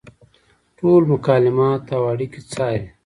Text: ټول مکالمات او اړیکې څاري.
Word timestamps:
ټول 0.77 1.01
مکالمات 1.13 1.83
او 1.95 2.01
اړیکې 2.13 2.41
څاري. 2.51 2.85